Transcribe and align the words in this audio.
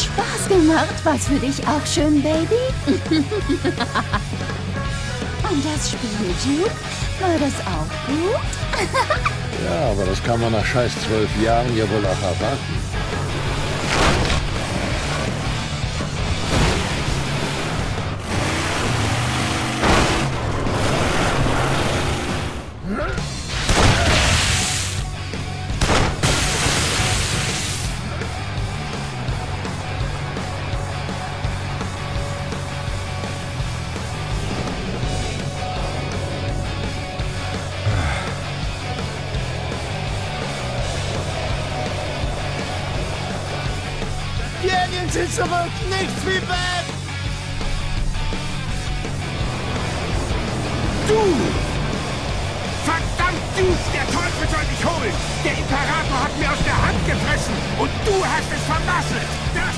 Hat 0.00 0.06
Spaß 0.06 0.48
gemacht. 0.48 0.94
Was 1.04 1.26
für 1.26 1.38
dich 1.38 1.66
auch 1.66 1.84
schön, 1.86 2.22
Baby? 2.22 2.54
Und 5.48 5.64
das 5.64 5.90
Spiel, 5.90 6.34
Duke? 6.44 6.70
War 7.20 7.38
das 7.38 7.54
auch 7.66 7.88
gut? 8.06 8.40
Ja, 9.62 9.90
aber 9.90 10.06
das 10.06 10.22
kann 10.22 10.40
man 10.40 10.52
nach 10.52 10.64
scheiß 10.64 10.92
zwölf 11.06 11.28
Jahren 11.42 11.76
ja 11.76 11.84
wohl 11.90 12.02
auch 12.06 12.22
erwarten. 12.22 12.89
Sind 45.10 45.34
zurück! 45.34 45.50
Nichts 45.88 46.24
wie 46.24 46.36
weg! 46.36 46.86
Du! 51.08 51.20
Verdammt, 52.84 53.42
du! 53.56 53.66
Der 53.92 54.06
Teufel 54.06 54.48
soll 54.48 54.66
dich 54.70 54.84
holen! 54.84 55.12
Der 55.44 55.58
Imperator 55.58 56.22
hat 56.22 56.38
mir 56.38 56.52
aus 56.52 56.62
der 56.64 56.76
Hand 56.86 57.04
gefressen 57.06 57.54
und 57.80 57.90
du 58.06 58.24
hast 58.24 58.52
es 58.54 58.62
vermasselt! 58.66 59.28
Das... 59.52 59.69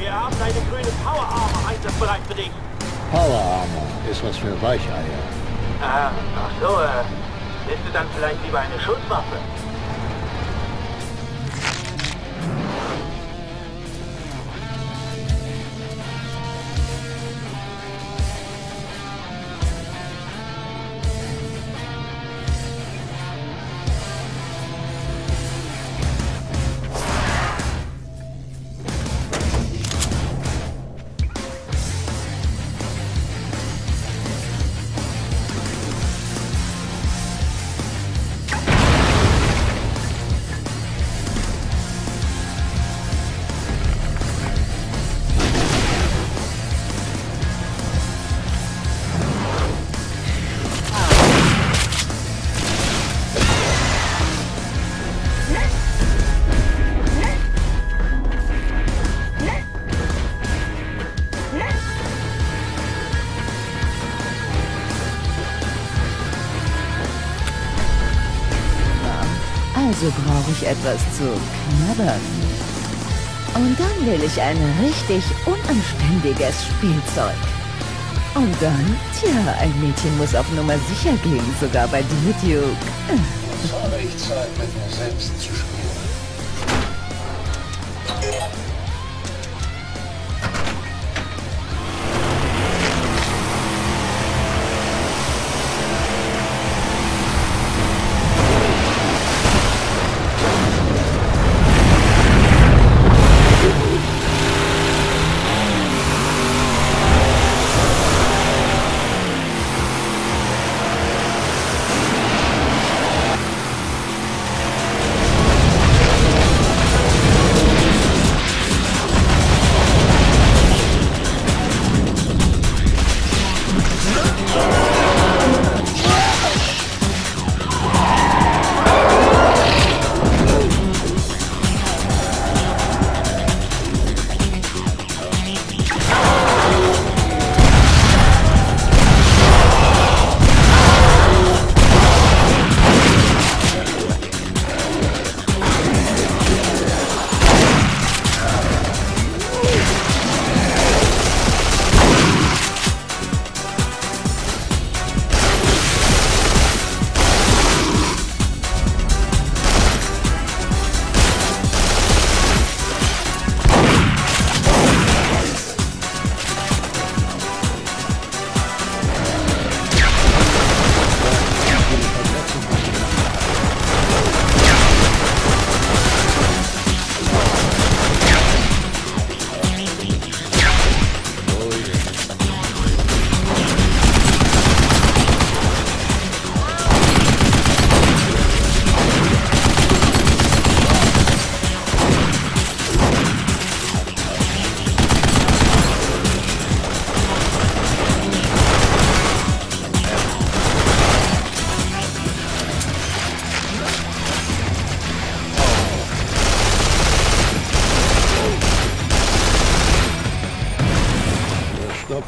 wir 0.00 0.12
haben 0.12 0.34
deine 0.38 0.60
grüne 0.70 0.88
Power 1.04 1.28
Armor 1.28 1.68
einsatzbereit 1.68 2.20
für 2.26 2.34
dich. 2.34 2.50
Power 3.12 3.40
Armor 3.62 3.86
ist 4.10 4.24
was 4.24 4.36
für 4.36 4.50
Weicheier. 4.62 5.20
Ah, 5.82 6.10
ach 6.36 6.50
so, 6.60 6.80
äh, 6.80 7.04
bist 7.68 7.80
du 7.86 7.92
dann 7.92 8.06
vielleicht 8.16 8.42
lieber 8.44 8.60
eine 8.60 8.80
Schusswaffe? 8.80 9.36
Also 70.00 70.14
brauche 70.22 70.50
ich 70.50 70.66
etwas 70.66 70.98
zu 71.14 71.24
knabbern. 71.24 72.20
Und 73.54 73.78
dann 73.78 74.06
will 74.06 74.24
ich 74.24 74.40
ein 74.40 74.56
richtig 74.82 75.22
unanständiges 75.44 76.54
Spielzeug. 76.64 77.36
Und 78.34 78.54
dann, 78.62 78.96
tja, 79.20 79.54
ein 79.60 79.78
Mädchen 79.78 80.16
muss 80.16 80.34
auf 80.34 80.50
Nummer 80.52 80.76
sicher 80.88 81.14
gehen, 81.22 81.44
sogar 81.60 81.86
bei 81.88 82.00
Duke. 82.00 82.64
Es 83.62 83.72
habe 83.74 84.00
ich 84.02 84.16
Zeit, 84.16 84.48
mit 84.56 84.74
mir 84.74 84.90
selbst 84.96 85.38
zu 85.38 85.50
spielen. 85.54 85.90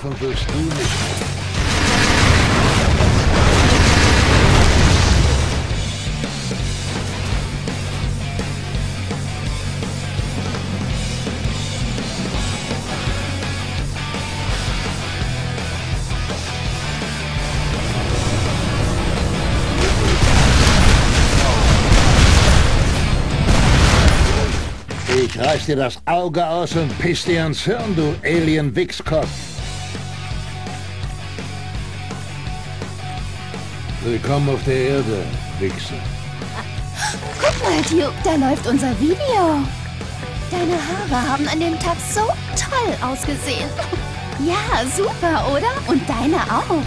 Davon 0.03 0.21
wirst 0.21 0.47
du 0.51 0.59
nicht. 0.59 0.81
Ich 25.25 25.39
reiß 25.39 25.67
dir 25.67 25.77
das 25.77 25.99
Auge 26.07 26.45
aus 26.45 26.75
und 26.75 26.99
piss 26.99 27.25
dir 27.25 27.45
ans 27.45 27.63
Hirn, 27.63 27.95
du 27.95 28.17
Alien-Wichskopf. 28.25 29.52
Willkommen 34.05 34.49
auf 34.49 34.65
der 34.65 34.75
Erde, 34.75 35.25
Wichser. 35.61 35.95
Guck 37.41 37.63
mal, 37.63 37.81
Duke, 37.83 38.13
da 38.25 38.35
läuft 38.35 38.67
unser 38.67 38.99
Video. 38.99 39.63
Deine 40.51 40.75
Haare 40.75 41.29
haben 41.29 41.47
an 41.47 41.61
dem 41.61 41.79
Tag 41.79 41.97
so 42.13 42.23
toll 42.57 42.95
ausgesehen. 43.01 43.69
Ja, 44.45 44.85
super, 44.97 45.53
oder? 45.53 45.69
Und 45.87 46.03
deine 46.09 46.39
auch. 46.39 46.83